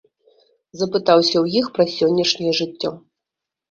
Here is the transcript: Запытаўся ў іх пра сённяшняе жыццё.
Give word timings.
Запытаўся 0.81 1.33
ў 1.43 1.63
іх 1.63 1.71
пра 1.79 1.87
сённяшняе 1.99 2.53
жыццё. 2.65 2.97